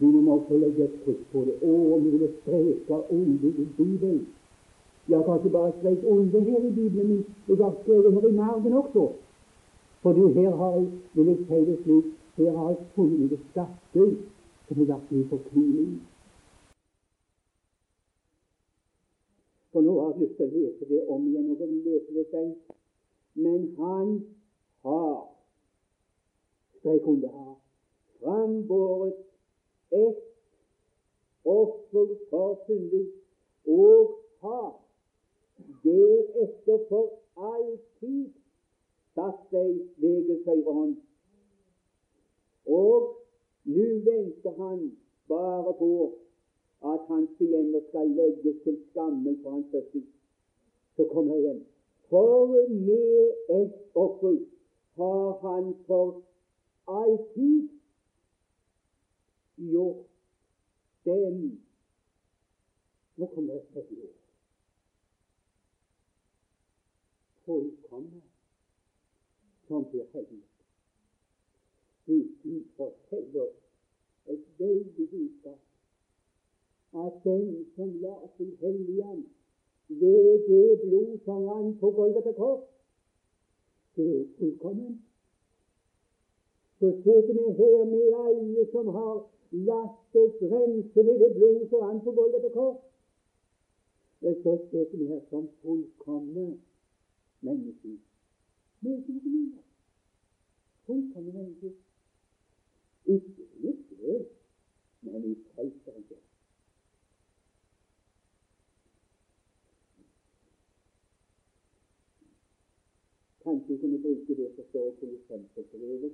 [0.00, 1.58] Du må få legge et trykk på det.
[1.60, 4.22] Å, noen streker onde i Bibelen.
[5.12, 8.76] Har ikke bare strekt onde her i Bibelen, men jeg har skrevet her i margen
[8.80, 9.08] også.
[10.02, 14.14] For du, her har jeg, vil jeg si det slik, her har jeg funnet skatter
[14.68, 15.40] som har vært min på.
[19.72, 22.48] For nå har jeg lyst til å lese det om igjen og lese det seg.
[23.34, 24.08] Men han
[24.86, 25.20] har,
[26.80, 27.54] strek under har,
[28.20, 29.20] frambåret
[29.92, 30.22] ett
[31.44, 33.04] offer for synder,
[33.66, 34.70] og har
[35.84, 38.30] deretter for alltid
[39.14, 40.96] satt seg ved Guds høyre hånd.
[42.66, 43.12] Og
[43.68, 44.88] nå venter han
[45.30, 45.92] bare på
[46.92, 50.02] at hans fiender skal legges til skammen for hans fødsel.
[50.96, 51.62] Så kommer jeg igjen.
[52.10, 54.36] For med et offer
[54.98, 56.22] har han for
[56.86, 57.68] alltid
[59.70, 60.06] gjort
[61.04, 61.58] dem
[63.16, 64.14] Nå kommer det et ord.
[67.44, 68.22] Fullkomne
[69.66, 70.48] som blir hellige.
[72.06, 73.50] Gud forteller
[74.26, 75.60] et veldig budskap
[77.04, 79.24] at den som la sin hellige
[79.88, 82.64] ved det blod som rant på Golgata kors,
[83.96, 85.00] det er fullkomment.
[86.78, 91.84] Så sitter vi her med alle som har latt oss rense ved det blod som
[91.84, 92.80] rant på Golgata kors.
[94.20, 96.58] Så sitter vi her som fullkomne
[97.40, 97.96] mennesker.
[98.80, 99.62] Vi er noe mer.
[100.86, 101.72] Fullkomne mennesker.
[103.04, 104.26] Ikke i sjøl,
[105.02, 106.28] men i Frelserens ånd.
[113.42, 116.12] Kanskje vi kunne bruke det som står i Kolossensbrevet.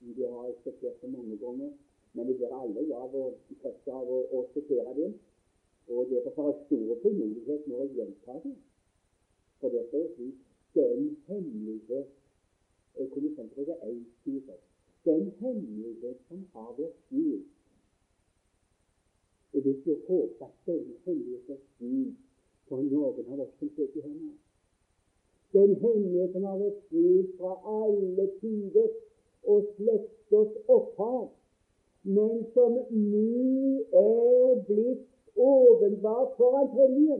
[0.00, 1.70] Det har jeg det mange ganger,
[2.12, 3.24] men vi blir alle av å
[3.62, 5.10] trøtte av å, å sitere det.
[5.88, 8.54] Og derfor har jeg stor frimodighet når jeg gjentar det.
[9.60, 10.44] For det står slik
[10.76, 12.02] Den hemmelige
[13.14, 14.58] Kolossensbrevet 1.26.
[15.06, 17.46] Den hemmelighet som har vært skjult.
[19.54, 22.20] Jeg vil ikke håpe at denne hemmelighet er skjult
[22.68, 24.36] for noen av oss som sitter her nå
[25.52, 28.88] den hemmelighet som har vært skjult fra alle tider
[29.48, 31.28] og slekters opphav,
[32.16, 33.24] men som nå
[34.02, 35.04] er blitt
[35.36, 37.18] åpenbart for Hans hellige.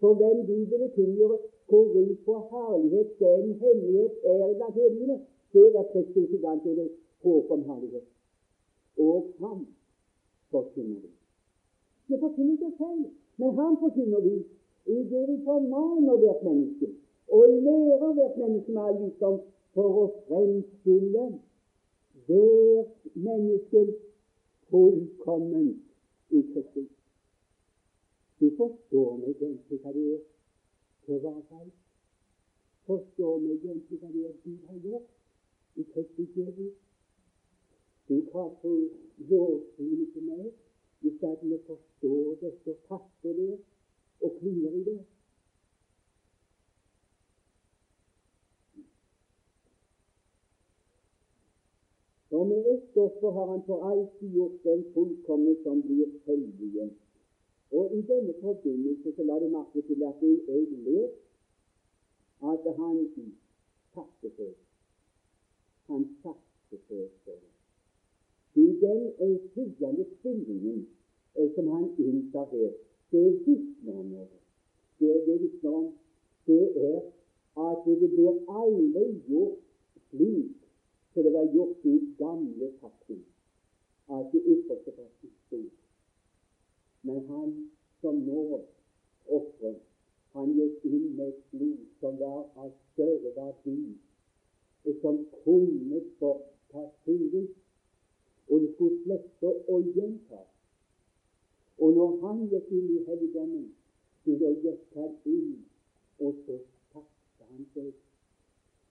[0.00, 5.20] For hvem vil det tilgjøre hvor rik på herlighet den hemmelighet er blant hedningene.
[5.52, 6.30] Det er Kristus
[6.64, 6.88] det
[7.22, 8.06] håp om herlighet.
[8.98, 9.66] Og han
[10.50, 11.10] forkynner vi.
[12.08, 13.04] Det forkynner ikke selv,
[13.36, 14.34] men han forkynner vi
[14.86, 16.86] i det vi formaner hvert menneske
[17.28, 19.38] og lærer hvert menneske med all visdom
[19.74, 21.24] for å fremstille
[22.26, 23.86] hvert menneske
[24.74, 25.82] fullkomment
[26.28, 26.90] i Kristus.
[28.58, 30.22] forstår meg egentlig hva det er
[31.04, 31.84] til å være frelst?
[32.88, 36.74] Forstår meg egentlig hva det er Gud har gjort i Kristus Jesus?
[38.08, 38.74] Du, tar på
[39.30, 40.50] lovsynet til meg
[41.06, 43.52] I stedet for å forstå det, så fatter det
[44.24, 45.00] og hviler i det?
[52.34, 52.50] For
[53.06, 56.90] offer har han for alltid gjort den fullkomne som blir hellige.
[57.70, 61.08] Og i denne forbindelse så la du merke til at jeg ler
[62.52, 62.96] at han
[63.94, 64.54] satte seg.
[65.88, 67.42] Han satte seg selv.
[67.42, 67.52] det.
[68.54, 70.86] Du, den følgende stillingen
[71.34, 72.72] eh, som han inntar her,
[73.10, 74.40] det vitner om noe.
[74.98, 75.88] Det det vitner om,
[76.46, 77.00] det er
[77.56, 79.58] at det blir aldri gjort
[80.10, 80.63] slik
[81.14, 83.24] så det var gjort i gamle pakten,
[84.32, 85.70] det ypperste presten stod.
[87.02, 88.60] Men han som nå
[89.26, 89.76] ofrer,
[90.34, 93.76] han gikk inn med et blod som var av større verdi,
[95.02, 97.46] som kunne forta synden,
[98.48, 100.42] og det skulle slette å gjenta.
[101.78, 103.70] Og når han gikk inn i helligdommen,
[104.26, 105.54] da gikk han inn,
[106.18, 106.58] og så
[106.90, 107.94] satte han seg.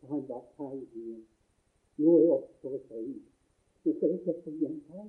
[0.07, 1.21] Han var ferdig
[1.97, 3.13] nå er offeret fri.
[3.83, 5.05] Nå skal ikke få gjenta.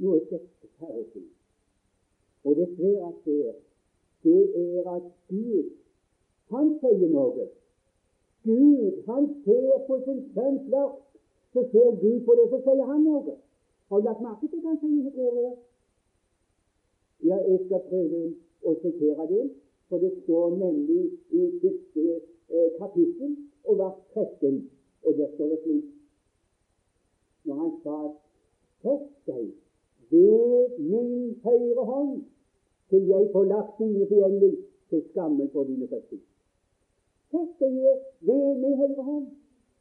[0.00, 1.26] Nå er dette ferdig.
[2.44, 3.52] Og det flere ser,
[4.24, 5.70] det er at Gud,
[6.50, 7.46] han sier noe.
[8.44, 10.98] Gud, han ser på sin sønns verk.
[11.52, 13.36] Så ser Gud på det, så sier han noe.
[13.88, 15.56] Har du lagt merke til hva han sier i Hebrevet?
[17.28, 18.20] Ja, jeg skal prøve
[18.64, 19.46] å sitere det,
[19.88, 21.02] for det står nemlig
[21.36, 23.34] i første eh, kapittel
[23.68, 24.62] og vers 13.
[25.04, 25.86] Og der står det slik
[27.44, 27.96] når han sa
[28.80, 29.48] Sett deg
[30.10, 32.14] ved min høyre hånd
[32.90, 34.54] til jeg får lagt dine fiender
[34.90, 36.20] til skamme for dine føtter.
[37.30, 37.76] Sett deg
[38.28, 39.28] ved min høyre hånd.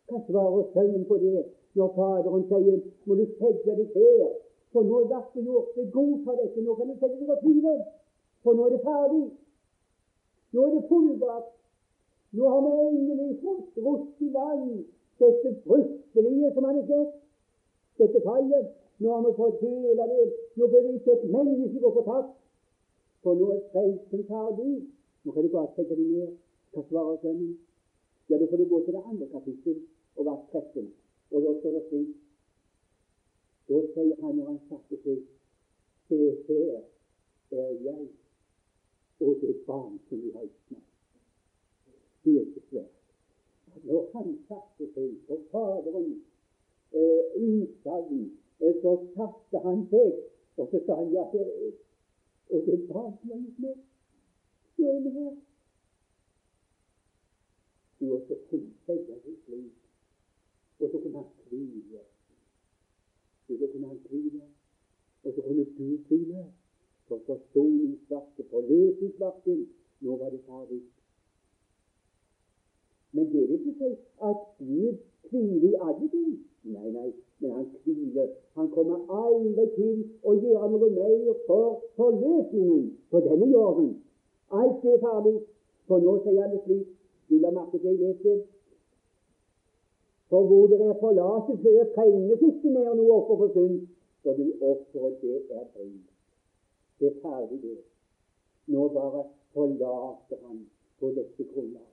[0.09, 1.45] Hva svarer sønnen på det
[1.77, 4.29] når Faderen sier må du sette deg her,
[4.73, 7.83] for nå er verket gjort, det godtar dette, nå kan du sette deg og hvilen,
[8.43, 9.25] for nå er det ferdig.
[10.53, 11.55] Nå er det fullbrakt.
[12.37, 14.81] Nå har vi endelig fått rost i land
[15.19, 17.09] dette fryktelige som han ikke er,
[17.99, 18.69] dette fallet.
[18.99, 20.25] Nå har vi fått hele det.
[20.59, 22.35] Nå bør ikke et menneske gå fortapt.
[23.23, 24.73] For nå er frelsen ferdig.
[25.23, 26.33] Nå kan du bare sette deg ned.
[26.73, 27.53] Hva svarer sønnen?
[28.29, 29.77] Ja, da får du gå til det andre kapittel
[30.17, 30.89] og vers 13.
[31.31, 32.15] Og da står det slik
[33.69, 35.19] Da sier han når han satte seg
[36.09, 36.79] Se her
[37.51, 38.07] er jeg
[39.19, 40.85] og det barn som vi har med.
[42.23, 42.98] Det er ikke svært
[43.87, 46.23] når han satte seg på Faderens
[46.91, 48.23] eh, utsagn,
[48.59, 50.15] eh, så satte han seg,
[50.59, 51.77] og så sa han ja, det er
[52.49, 53.75] Og det var blant meg.
[54.73, 55.35] Så er vi her.
[57.99, 59.69] Du også seie det liv
[60.79, 61.99] og så kunne han hvile.
[63.47, 64.41] Så kunne han hvile,
[65.23, 66.45] og så kunne du hvile.
[67.07, 69.67] For forsoningsverket, forløsningsverket,
[69.99, 70.81] nå var det ferdig.
[73.11, 73.89] Men det vil ikke si
[74.29, 74.97] at Gud
[75.29, 76.33] hviler i alle ting.
[76.63, 78.27] Nei, nei, men han hviler.
[78.57, 83.89] Han kommer aldri til å gjøre noe mer for forløsningen på denne jorden.
[84.61, 85.35] Alt er ferdig.
[85.89, 86.87] For nå sier han det slik
[87.29, 88.33] Du la merke til jeg leste
[90.29, 93.83] For hvor det er forlatelse, trenges ikke mer noe offer for synd.
[94.23, 95.91] For du offeret, det er fri.
[96.99, 97.77] Det er ferdig, det.
[98.73, 100.65] Nå bare forlater han
[100.99, 101.88] på dette grunnlag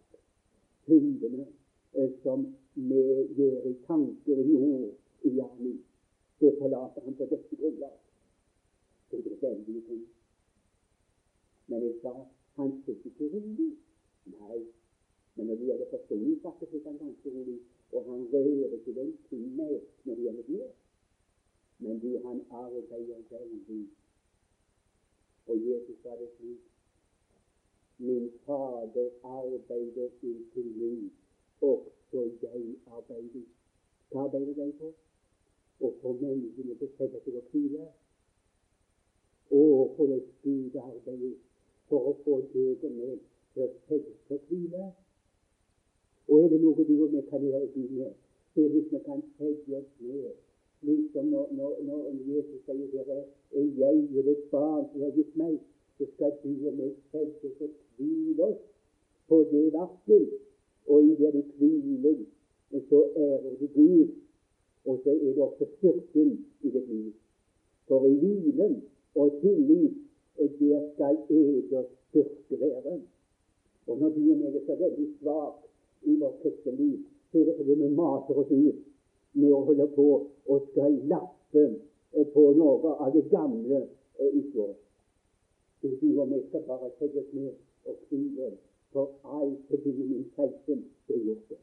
[0.86, 1.46] syndene
[1.92, 3.02] eh, som vi
[3.36, 5.78] gjør i tanker, i ord, i gjerning.
[6.40, 7.98] Det forlater han på dette grunnlag.
[9.10, 10.02] Det er veldige ting.
[11.66, 12.12] Men jeg sa
[12.56, 13.70] han sitter ikke rolig.
[14.24, 14.60] Nei.
[15.34, 17.58] Men når det gjelder forsoningsverket, sitter han ganske rolig.
[17.92, 20.70] Og han rører ikke den ting mer når det gjelder det.
[21.78, 23.82] Men du, han arbeider veldig.
[25.46, 26.75] Og Jesus sa det slik
[27.98, 30.90] Min Fader arbeider inntil nå,
[31.60, 33.44] også jeg arbeider.
[34.10, 34.90] Hva arbeider jeg på?
[35.80, 37.86] Å få menneskene til å sette seg og hvile.
[39.48, 39.62] Å,
[39.96, 41.32] hvordan Gud arbeider
[41.88, 43.18] for å få deg og meg
[43.54, 44.90] til å sette oss og hvile.
[46.28, 48.12] Og er det noe du og vi kan gjøre Gud med,
[48.52, 50.34] så er det hvis vi kan sette oss ned.
[50.86, 53.22] Liksom når, når, når Jesus sier dere
[53.56, 55.56] er jeg og det barn som har gitt meg,
[55.98, 58.62] så skal du og meg sette oss og hvile oss
[59.28, 60.34] på det verket.
[60.86, 62.18] Og i det du hviler,
[62.88, 64.08] så ærer du Gud.
[64.86, 67.12] Og så er det også styrken i ditt liv.
[67.88, 68.82] For i hvilen
[69.14, 69.96] og tillit,
[70.38, 73.00] der skal eders styrke være.
[73.86, 75.66] Og når du og meg er så veldig svak
[76.02, 76.98] i vårt kristne liv,
[77.32, 78.80] så er det fordi vi mater oss ut
[79.32, 80.08] med å holde på
[80.46, 81.66] og skal lappe
[82.34, 83.86] på noe av det gamle
[84.18, 84.74] og ikke.
[86.00, 87.52] Du og vi skal bare sette oss ned
[87.86, 88.48] og hvile,
[88.92, 89.06] for
[89.38, 90.74] alt til din min frelse,
[91.06, 91.58] det er gjort det.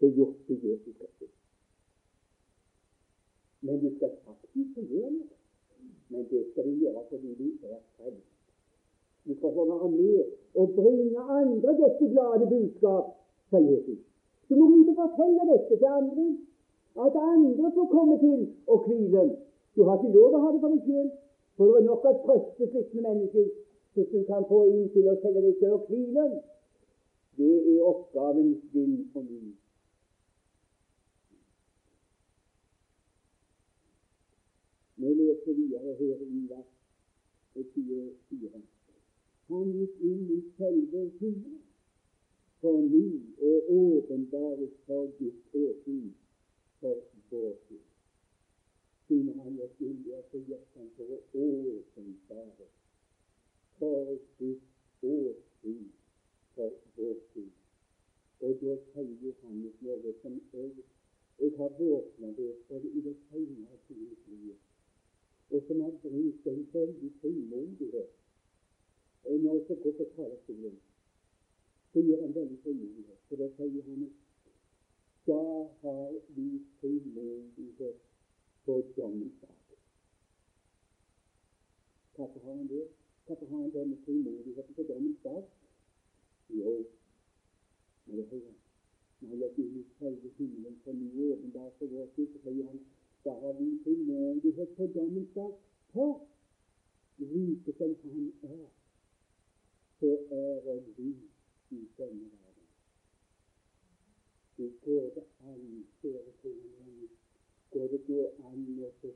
[0.00, 1.32] Det er gjort til Jesus Kristus.
[3.64, 5.36] Men du skal faktisk gjøre noe.
[6.12, 8.32] Men det skal du gjøre fordi du er frelst.
[9.26, 10.24] Du skal få være med
[10.60, 13.06] og bringe andre dette glade budskap,
[13.50, 14.00] sa Jesus.
[14.48, 16.26] Du må ut og fortelle dette til andre.
[17.04, 18.40] At andre får komme til
[18.72, 19.24] og hvile.
[19.76, 21.08] Du har ikke lov å ha det for deg sjøl,
[21.56, 23.50] for det var nok å trøste sliktende mennesker
[23.94, 26.24] hvis du kan få inn til å selge deg selv å hvile.
[27.38, 29.52] Det er oppgaven din og min.
[34.98, 36.70] Vi leser videre her i vers
[37.54, 38.62] 24.
[39.52, 41.62] Han gikk inn i selve himmelen
[42.64, 43.06] for ny
[43.48, 46.06] og åpenbares for Guds åsyn
[46.80, 47.93] for vår skyld.
[49.06, 52.68] Siden han inn der, så gikk han for å åpenbare
[53.78, 55.88] for Guds åsyn
[56.54, 57.52] for vår tid.
[58.44, 60.84] Og da sier Johannes noe som jeg,
[61.40, 64.54] jeg har våkna ved for i det senere tid
[65.50, 68.10] og som har brukt en veldig frimodighet.
[69.24, 70.78] Når jeg går gå på talerstolen,
[71.92, 73.20] så gjør han veldig frimodighet.
[73.28, 74.08] For da sier han
[75.28, 75.42] da
[75.82, 76.48] har vi
[76.80, 78.13] frimodighet
[78.64, 79.78] på dommens dag.
[82.14, 82.84] Hvorfor har han det?
[83.26, 85.42] Hvorfor har han denne frimodigheten på dommens dag?
[86.48, 86.86] Jo,
[88.06, 88.54] når det hører
[89.20, 92.66] når han gikk inn i selve himmelen for ny åpenbar for vår skyld, så sier
[92.68, 92.80] han
[93.24, 95.52] da har vi frimodighet på dommens dag.
[95.92, 96.26] For
[97.18, 98.66] like som han er,
[100.00, 100.10] så
[100.40, 101.10] er vi
[101.70, 102.68] i denne verden.
[104.56, 107.08] Det går det an, kjære kone,
[107.74, 109.10] går det gå an å si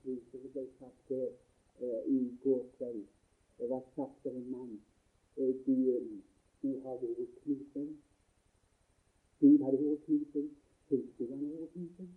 [0.00, 3.04] slik som det ble sagt her eh, i går kveld.
[3.58, 4.78] Det var sagt av en mann
[5.36, 5.74] eh, du,
[6.62, 7.90] du har vært knusen.
[9.40, 10.06] Gud hadde vært
[11.18, 12.10] du han har vært knusen?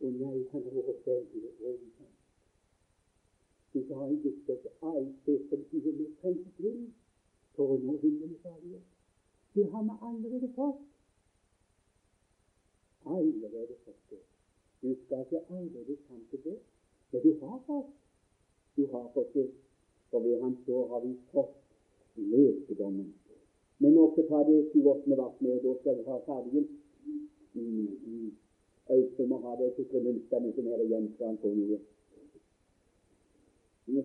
[0.00, 0.44] Og jeg
[0.76, 2.18] vært veldig overkant.
[3.72, 6.78] Du sa gitt at alt det som du vil trenge til
[7.56, 8.44] for å nå himmelens
[9.56, 10.84] Du Det har vi allerede fått.
[13.16, 14.27] Allerede fått det.
[14.82, 16.58] Du skal ikke allerede fram til det,
[17.10, 17.94] men du har fått.
[18.76, 19.48] Du har fått det,
[20.10, 21.56] for ved Hans år har vi fått
[22.16, 23.14] lekedommen.
[23.78, 25.16] Vi må også ta det 28.
[25.16, 26.62] vers med, og da skal vi ha ferdig.
[27.54, 28.30] Mm, mm.
[28.90, 31.50] Øystein må ha de to-tre myntene som er igjen, skal han få.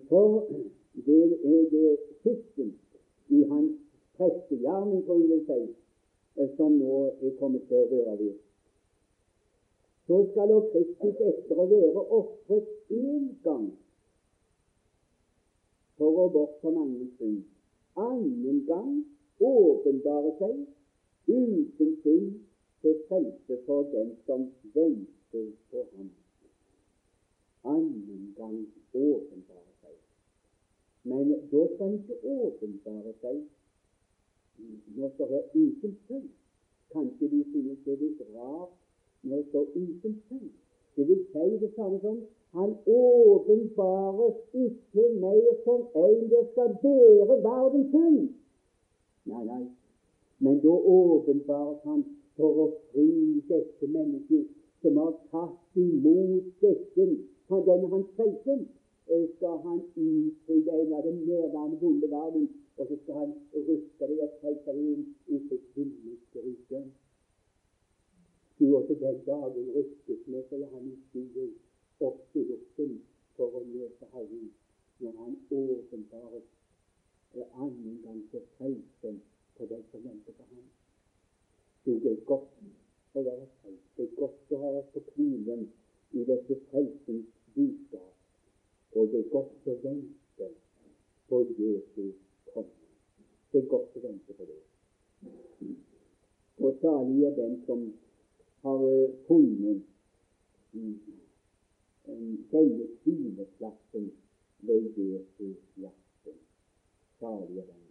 [0.08, 0.46] For
[1.06, 1.22] det
[1.52, 2.64] er det siste
[3.28, 3.72] i hans
[4.16, 5.60] prestegjerning, får vi vel si,
[6.56, 8.43] som nå er kommet til å røre ved.
[10.06, 13.70] Så skal da Kristus etter å være ofret én gang
[15.96, 17.44] for å bortta mange synd,
[17.96, 18.98] annen gang
[19.40, 20.58] åpenbare seg
[21.30, 22.36] uten synd
[22.84, 24.44] til frelse for den som
[24.76, 26.12] venter på ham.
[27.64, 28.60] Annen gang
[28.92, 29.98] åpenbare seg.
[31.08, 33.44] Men da skal han ikke åpenbare seg
[34.98, 36.32] når det er uten synd.
[36.92, 38.83] Kanskje du synes det er litt rart
[39.24, 40.50] når det står uten synd.
[40.96, 42.18] Det vil si det samme som
[42.54, 48.20] han åpenbares ikke mer som en der skal bære verdens synd.
[49.30, 49.64] Nei, nei.
[50.38, 52.04] Men da åpenbares han
[52.36, 53.08] for å fri
[53.48, 54.46] dette mennesket
[54.82, 57.06] som har tatt imot dette,
[57.68, 58.58] denne hans frelse,
[59.08, 62.48] eh, skal han utfri deg av den nærværende vonde verden,
[62.78, 66.84] og så skal han ruste deg og frelse deg inn i sitt himmelske rike.
[68.74, 71.50] Du til den dagen rystes med, sier han i stigen,
[72.02, 72.96] opp til luften
[73.36, 74.48] for å møte Herren
[75.04, 76.48] når han åpenbares
[77.36, 79.20] eh, annen gang til frelsen
[79.54, 80.66] for den som venter på ham.
[81.84, 82.50] Du, det er godt
[83.14, 83.88] å være frelst.
[83.94, 85.66] Det er godt å ha på hvilen
[86.10, 88.12] i dette frelsens budskap.
[88.98, 90.54] Og det er godt å vente
[91.30, 92.08] på Jesu
[92.50, 92.88] komme.
[93.52, 94.62] Det er godt å vente på det.
[96.58, 97.92] Og salig er den som
[98.64, 99.82] har eh, funnet
[102.50, 104.12] denne hvileplassen
[104.58, 106.32] ved Jesu hjerte.
[107.20, 107.82] Salig den.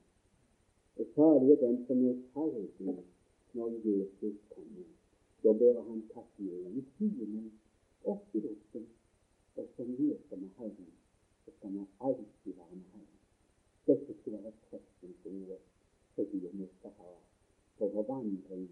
[0.98, 2.96] Og salig den som er ferdig
[3.54, 4.90] når Jesus kommer.
[5.44, 7.52] Da bærer han tatt med i timen
[8.04, 8.86] opp i luften,
[9.56, 10.92] og så møter vi Herren.
[11.46, 13.22] Så skal vi alltid være med Herren.
[13.88, 15.60] Dette skal være trøstens ord
[16.18, 17.14] de vi skal ha
[17.78, 18.70] for vår vandring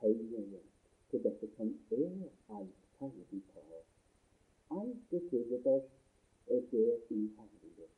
[0.00, 0.73] til
[1.22, 3.90] dette som er alt ferdig for oss.
[4.78, 5.90] Alt er sikkert oss
[6.46, 7.93] er der i Herren.